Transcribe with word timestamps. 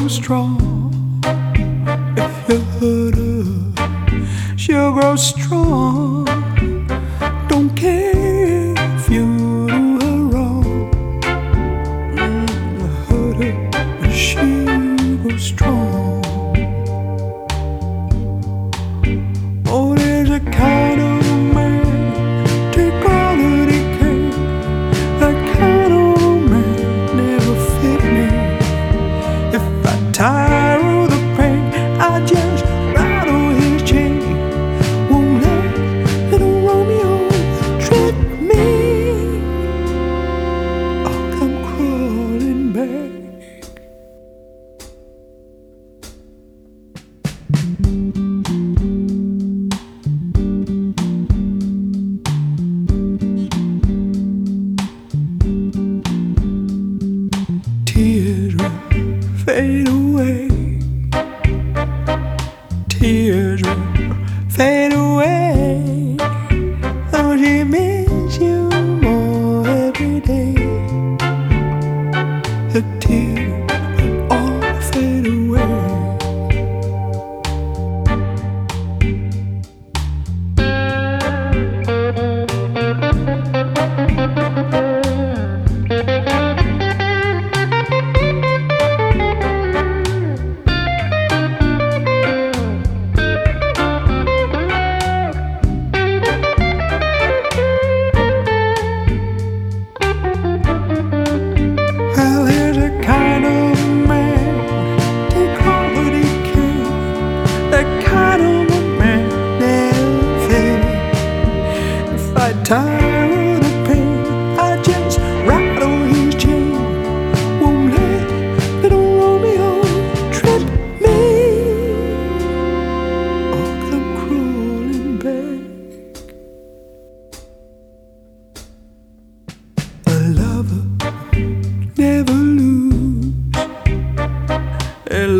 so 0.00 0.08
strong. 0.08 0.59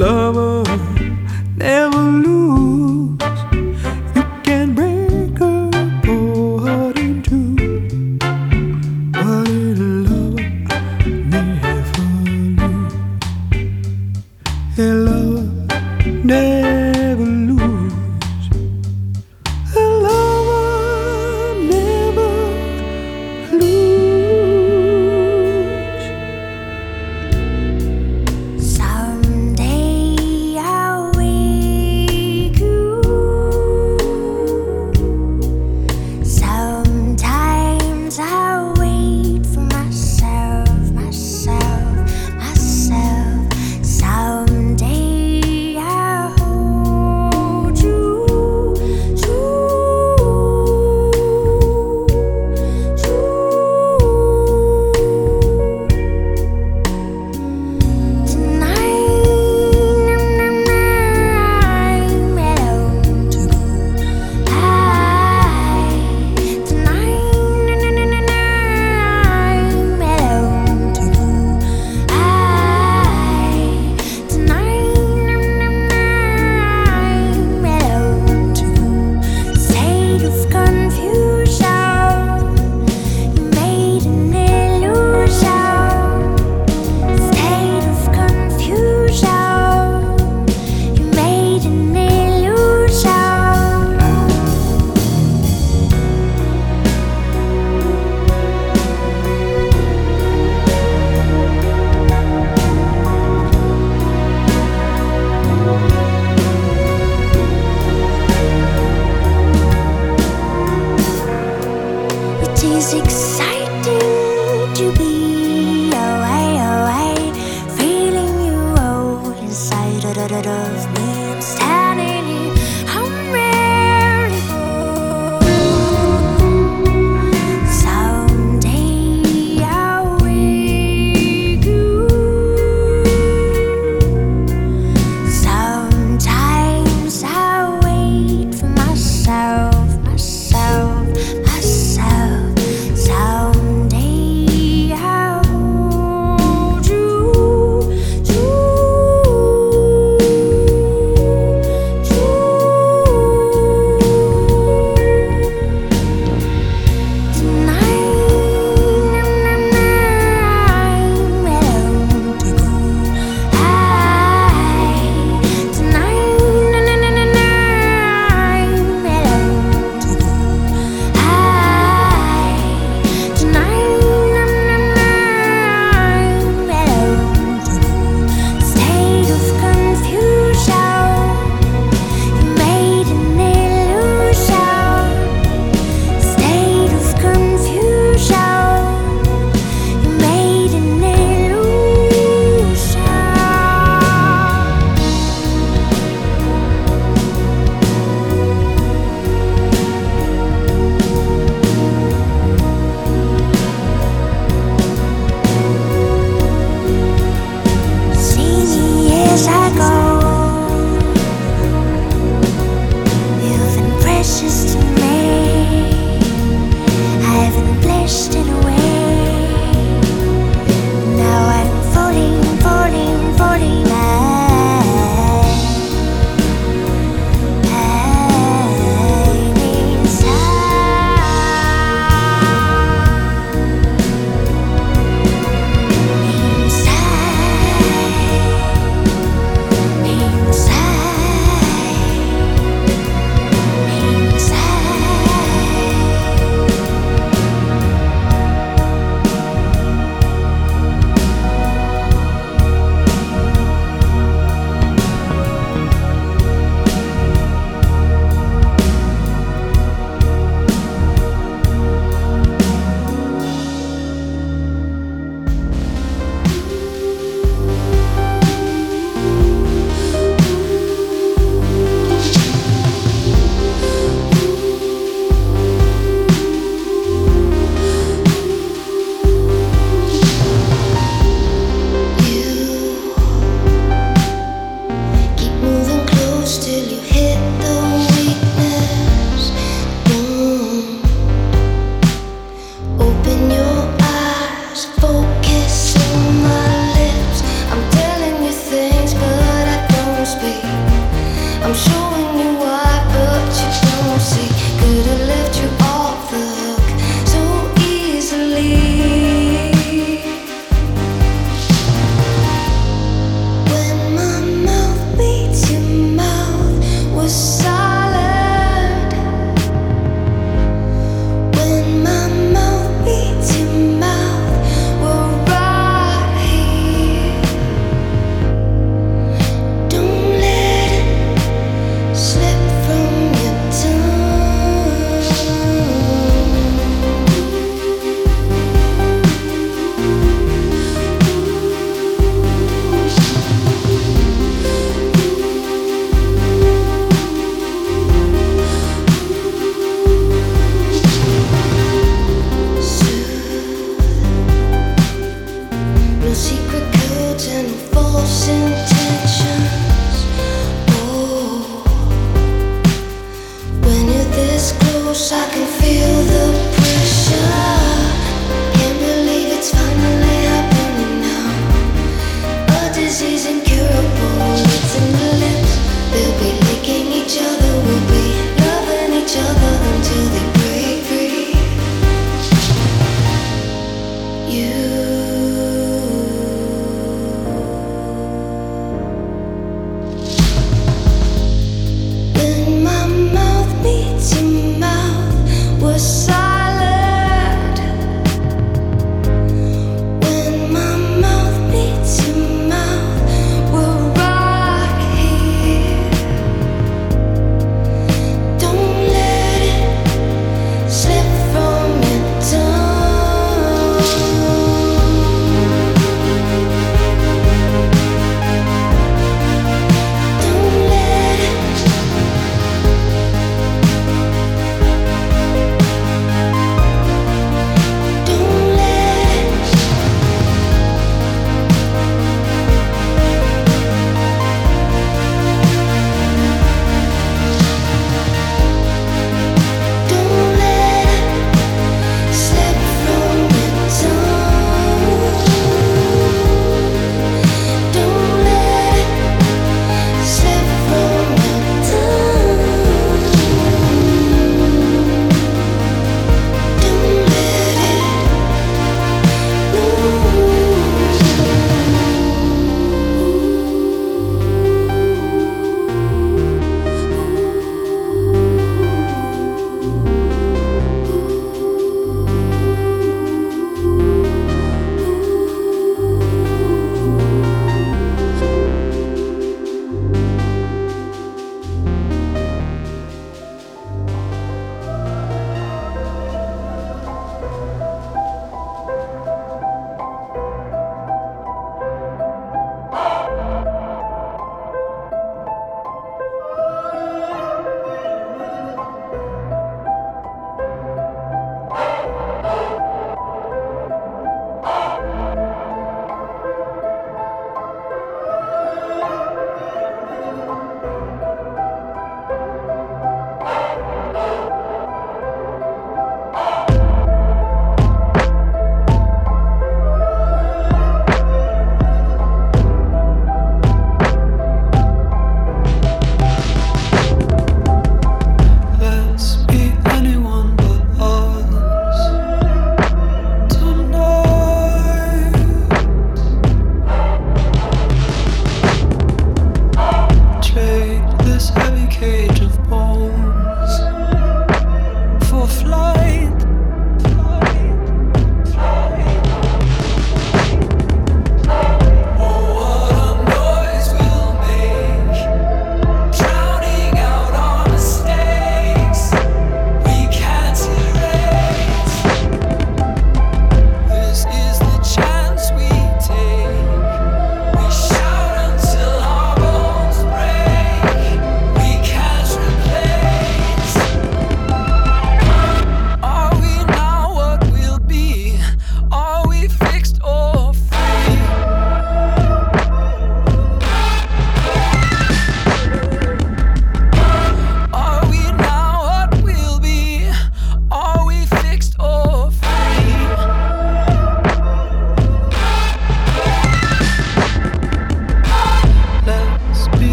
love 0.00 0.49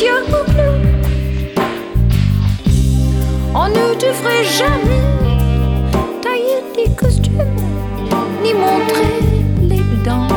On 0.00 0.04
ne 3.68 3.94
devrait 3.94 4.44
jamais 4.44 5.02
tailler 6.22 6.62
des 6.76 6.88
costumes 6.94 7.42
ni 8.44 8.54
montrer 8.54 9.18
les 9.60 9.82
dents 10.04 10.28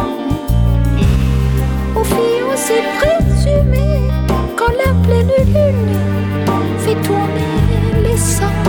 aux 1.95 2.04
fiancés 2.04 2.82
présumés 2.97 4.10
quand 4.56 4.71
la 4.84 4.93
pleine 5.06 5.30
lune 5.54 5.95
fait 6.80 6.97
tourner 7.04 8.02
les 8.04 8.17
sangs. 8.17 8.65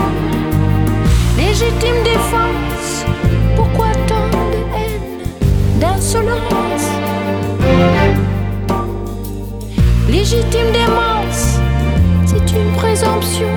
Légitime 1.38 2.02
défense, 2.05 3.07
pourquoi 3.57 3.88
tant 4.07 4.28
de 4.50 4.59
haine, 4.76 5.22
d'insolence? 5.81 6.82
légitime 10.33 10.73
des 10.73 10.87
c'est 12.25 12.57
une 12.57 12.73
présomption 12.73 13.49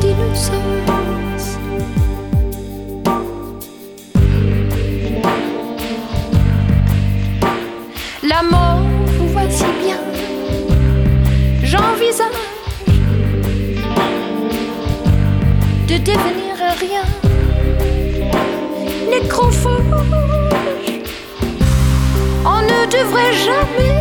d'innocence. 0.00 1.58
La 8.22 8.42
mort, 8.42 8.82
vous 9.18 9.28
voici 9.28 9.64
bien, 9.82 9.98
j'envisage 11.62 12.26
de 15.88 15.96
devenir 15.98 16.56
rien, 16.78 17.04
nécrophage. 19.10 19.72
On 22.44 22.60
ne 22.62 22.86
devrait 22.90 23.32
jamais 23.32 23.95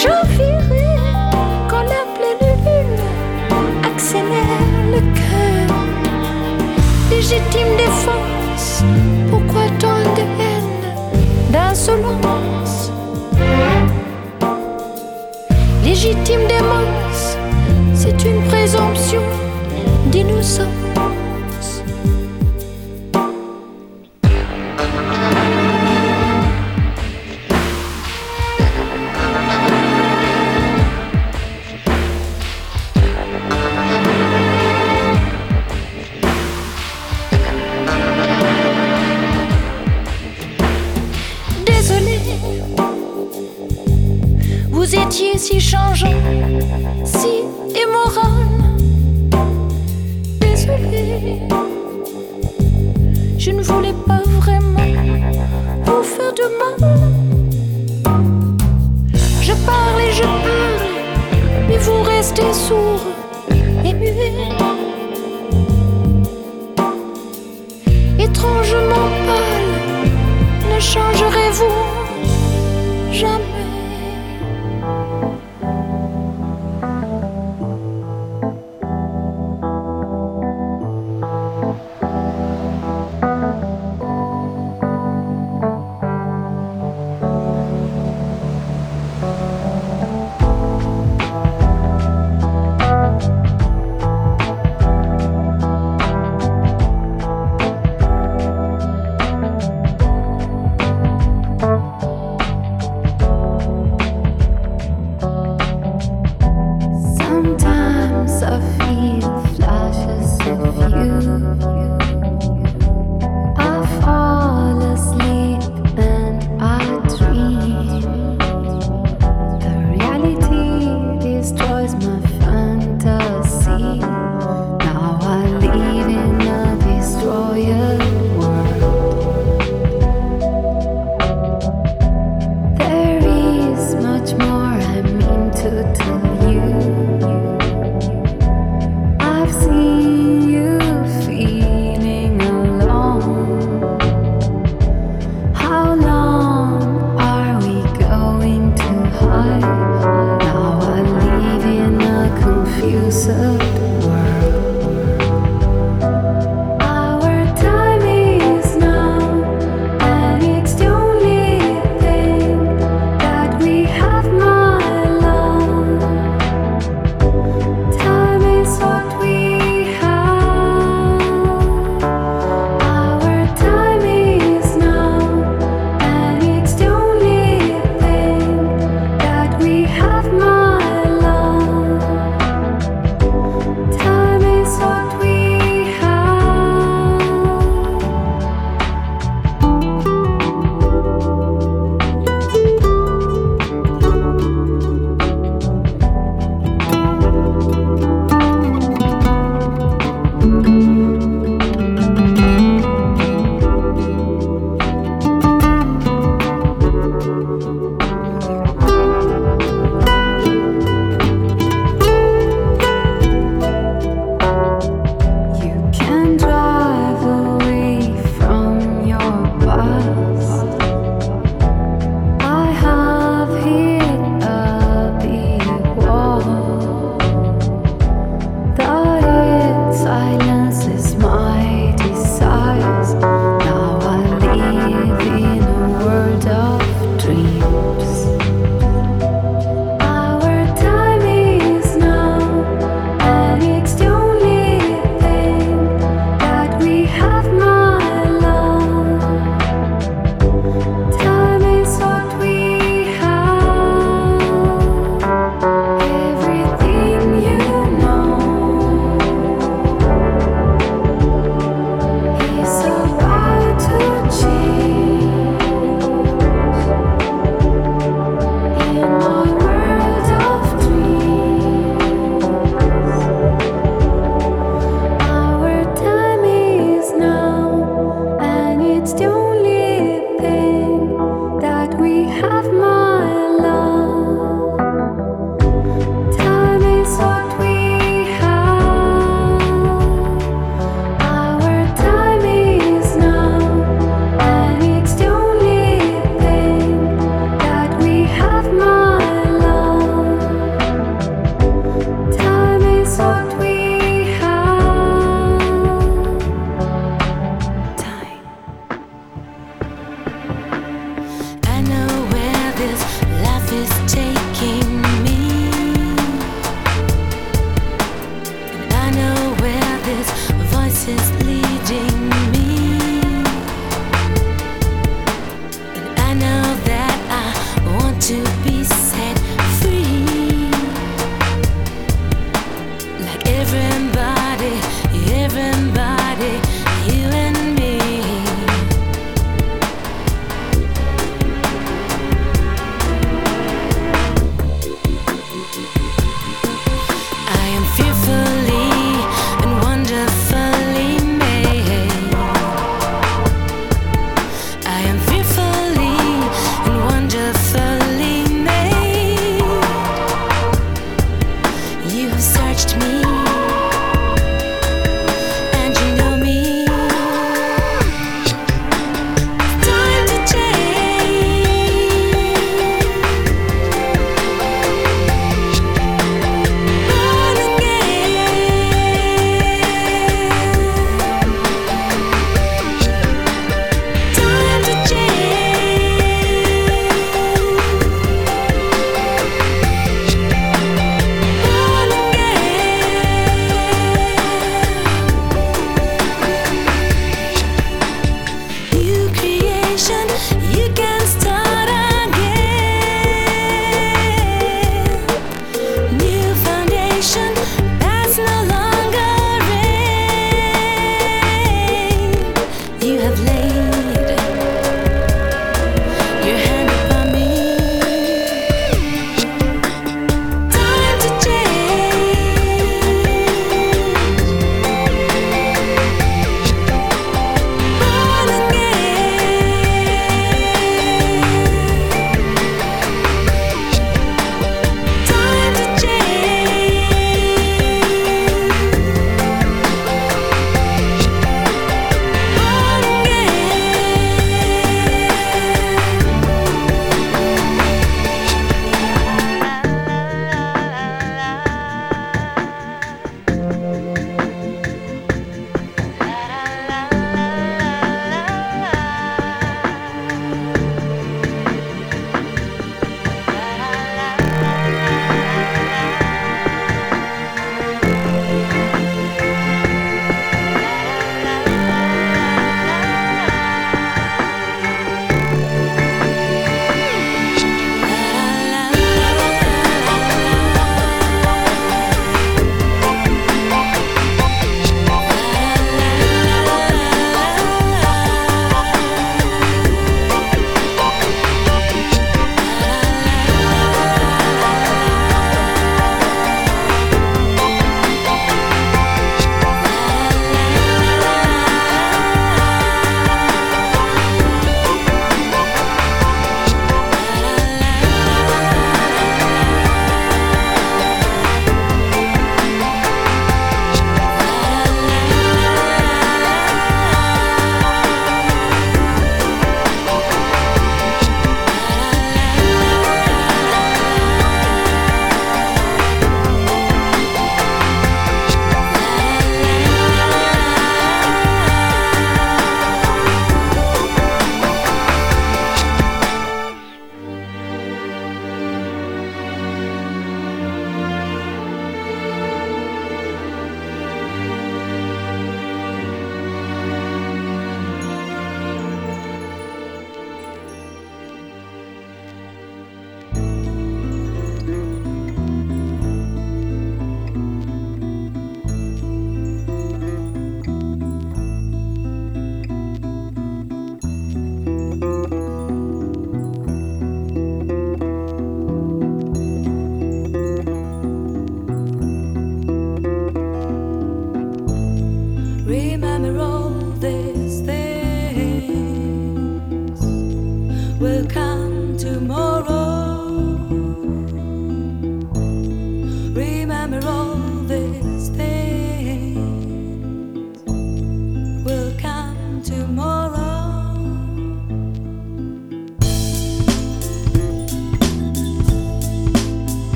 J'enfuirai 0.00 0.86
quand 1.68 1.82
la 1.82 2.04
pleine 2.14 2.48
lune 2.64 3.02
accélère 3.84 4.84
le 4.92 5.00
cœur. 5.00 5.76
Légitime 7.10 7.76
défense, 7.76 8.84
pourquoi 9.28 9.64
tant 9.80 9.98
de 10.14 10.20
haine, 10.40 11.50
d'insolence? 11.50 12.92
Légitime 15.82 16.46
démence, 16.46 17.36
c'est 17.94 18.24
une 18.24 18.40
présomption 18.44 19.22
d'innocence. 20.12 20.66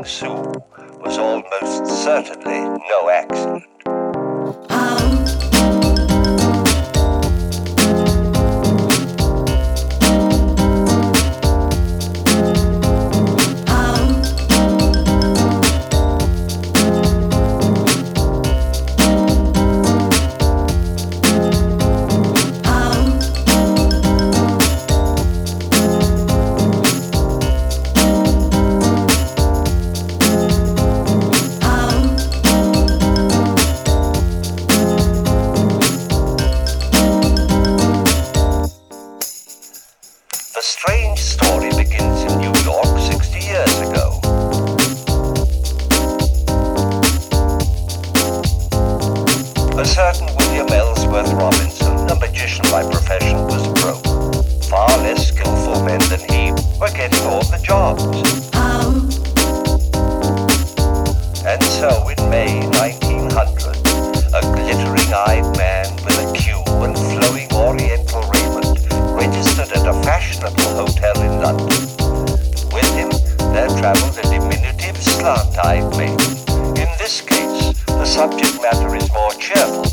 Was 0.00 1.18
almost 1.18 1.86
certainly 2.04 2.60
no 2.88 3.10
accident. 3.10 3.69
Slant 75.20 75.58
eyed 75.58 75.90
maiden. 75.98 76.32
In 76.80 76.88
this 76.96 77.20
case, 77.20 77.74
the 77.84 78.06
subject 78.06 78.56
matter 78.62 78.96
is 78.96 79.06
more 79.12 79.32
cheerful, 79.34 79.84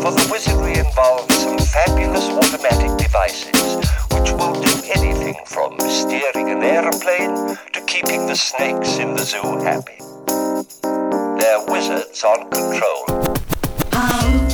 for 0.00 0.12
the 0.12 0.28
wizardry 0.30 0.78
involves 0.78 1.34
some 1.34 1.58
fabulous 1.58 2.28
automatic 2.28 2.96
devices 2.96 3.50
which 4.14 4.30
will 4.30 4.54
do 4.62 4.74
anything 4.94 5.34
from 5.46 5.76
steering 5.80 6.50
an 6.50 6.62
aeroplane 6.62 7.56
to 7.72 7.80
keeping 7.86 8.26
the 8.28 8.36
snakes 8.36 8.98
in 8.98 9.14
the 9.14 9.24
zoo 9.24 9.58
happy. 9.58 9.98
They're 11.40 11.64
wizards 11.66 12.22
on 12.22 12.48
control. 12.50 13.04
Um, 13.92 14.49